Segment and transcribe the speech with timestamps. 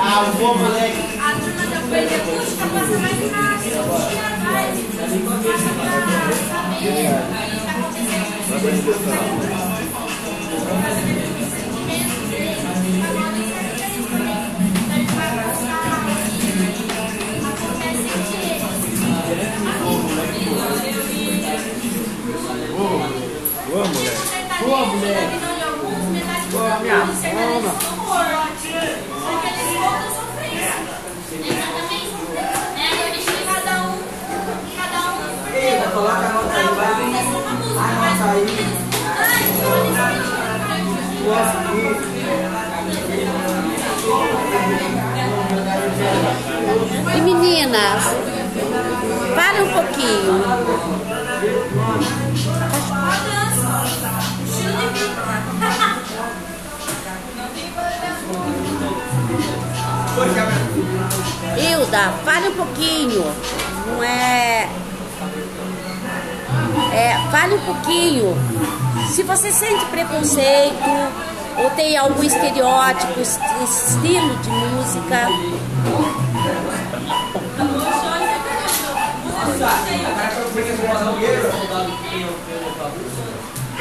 [0.00, 1.18] Ah, bom moleque.
[1.20, 3.84] A turma da coisa acústica passa mais rápido.
[4.08, 4.78] Tira mais.
[5.44, 6.24] Passa pra saber o que
[7.74, 8.34] acontecendo.
[24.60, 25.53] Boa, moleque.
[26.50, 27.12] Boa, minha alma.
[29.24, 30.74] Porque eles voltam a sofrência.
[31.32, 32.14] Exatamente.
[32.76, 33.98] É, eu deixei cada um,
[34.76, 35.18] cada um.
[35.54, 36.94] Eita, coloca a nota aí, vai.
[37.32, 38.94] Só mas eles escutam,
[47.16, 48.02] E meninas,
[49.34, 50.34] para um pouquinho.
[61.94, 63.24] Hilda, fale um pouquinho.
[63.86, 64.68] Não é.
[66.92, 68.36] É, fale um pouquinho.
[69.08, 70.74] Se você sente preconceito
[71.58, 75.28] ou tem algum estereótipo, est- estilo de música.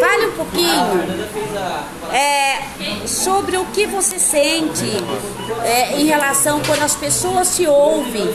[0.00, 1.02] Fale um pouquinho
[2.12, 2.53] é,
[3.06, 4.90] sobre o que você sente
[5.64, 8.28] é, em relação quando as pessoas se ouvem,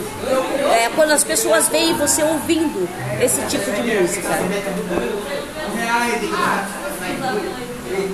[0.73, 2.87] é, quando as pessoas veem você ouvindo
[3.21, 4.29] esse tipo de música.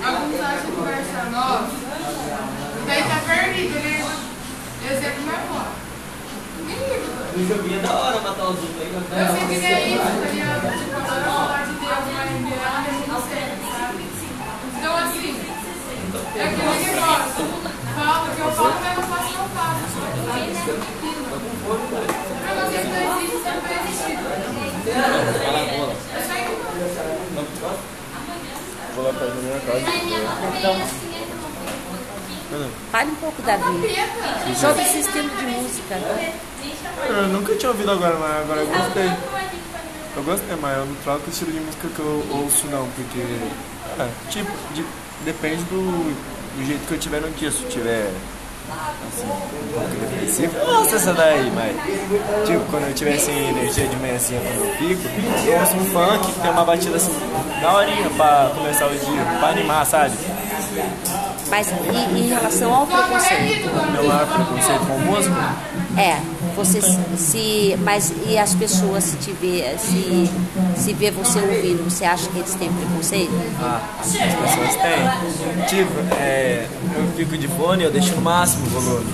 [0.04, 1.68] Alguns acham que vai achar nova,
[2.86, 4.04] daí tá perdido, né?
[4.86, 5.66] Minha avó.
[6.60, 7.16] Ninguém liga.
[7.36, 8.90] O joguinho é da hora matar os outros aí.
[8.94, 9.02] Eu
[9.36, 10.64] sei que é isso, tá ligado?
[10.78, 14.00] Tipo, a falar de Deus, mas em geral, a gente não serve, sabe?
[14.78, 15.40] Então, assim,
[16.36, 17.44] é aquele negócio.
[17.94, 19.96] Fala que eu falo, mas não faço eu faço.
[19.96, 20.80] sabe?
[22.42, 23.74] Pra vocês não sempre
[25.64, 25.96] ignorar.
[28.94, 29.86] Vou lá da minha casa.
[32.92, 33.88] Fale um pouco da vida,
[34.58, 35.94] sobre esse estilo de música.
[37.08, 39.10] Eu nunca tinha ouvido agora, mas agora eu gostei.
[40.16, 43.20] Eu gostei, mas eu não troco o estilo de música que eu ouço não, porque.
[43.98, 44.84] É, tipo, de-
[45.24, 46.14] depende do,
[46.56, 47.50] do jeito que eu tiver no dia.
[47.50, 48.10] Se eu tiver
[49.08, 51.76] assim, um pouco depressivo, eu ouço essa daí, mas
[52.46, 55.08] tipo, quando eu tiver sem energia de manhã assim, quando eu fico,
[55.46, 57.14] eu ouço um funk que tem uma batida assim,
[57.60, 60.16] da horinha pra começar o dia, pra animar, sabe?
[61.48, 63.70] Mas e, em relação ao preconceito?
[63.92, 65.54] Meu maior preconceito com música.
[65.96, 66.20] É,
[66.56, 66.80] você
[67.16, 67.76] se-.
[67.84, 70.30] Mas e as pessoas se te vê, se,
[70.76, 73.30] se vê você ouvindo, você acha que eles têm preconceito?
[73.60, 75.66] Ah, as pessoas têm.
[75.68, 79.06] Tipo, é, eu fico de fone, eu deixo no máximo o volume.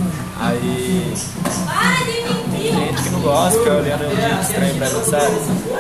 [0.45, 1.15] Aí
[2.51, 5.37] tem gente que não gosta, fica olhando eu estranho pra mim, sabe?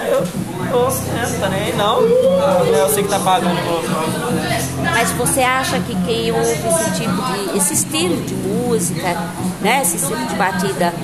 [0.08, 0.24] Eu,
[0.70, 2.00] eu ouço mesmo, tá nem aí não.
[2.00, 4.40] Eu sei que tá pagando o volume.
[4.84, 7.56] Mas você acha que quem ouve esse tipo de.
[7.56, 9.16] esse estilo de música,
[9.60, 9.82] né?
[9.82, 10.94] Esse estilo de batida,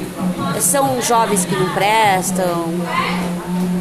[0.61, 2.67] são jovens que não prestam?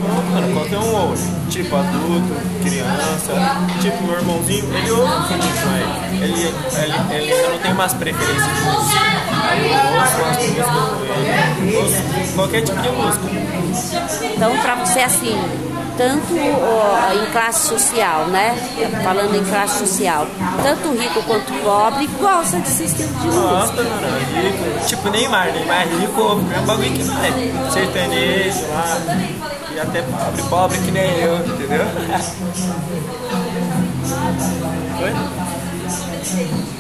[0.08, 1.24] Mano, qualquer um ouve.
[1.50, 3.34] Tipo, adulto, criança.
[3.82, 6.24] Tipo, meu irmãozinho, ele ouve um pouquinho com ele.
[6.24, 6.54] Ele,
[7.14, 9.00] ele, ainda não tem mais preferência de música.
[9.50, 11.78] Aí eu ouço umas músicas com ele.
[11.78, 13.26] Ouço qualquer tipo de música.
[14.36, 15.38] Então, para você, assim,
[15.98, 18.56] tanto ó, em classe social, né?
[19.04, 20.28] Falando em classe social,
[20.62, 23.42] tanto rico quanto pobre gosta desse estilo de música.
[23.42, 24.88] Nossa, mano, é rico.
[24.88, 27.74] Tipo Neymar, Neymar é rico, o mesmo bagulho que nós.
[27.74, 29.57] Sertanejo lá.
[29.78, 31.86] E até pobre, pobre que nem eu, entendeu?
[35.04, 36.77] Oi?